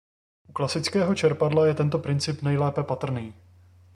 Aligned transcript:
U 0.47 0.51
klasického 0.57 1.11
čerpadla 1.21 1.63
je 1.67 1.73
tento 1.79 1.99
princip 1.99 2.41
nejlépe 2.47 2.83
patrný. 2.91 3.25